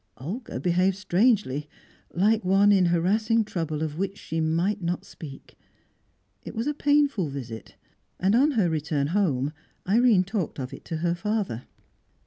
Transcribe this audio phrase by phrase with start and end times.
[0.17, 1.69] Olga behaved strangely,
[2.11, 5.59] like one in harassing trouble of which she might not speak.
[6.43, 7.75] It was a painful visit,
[8.19, 9.53] and on her return home
[9.87, 11.65] Irene talked of it to her father.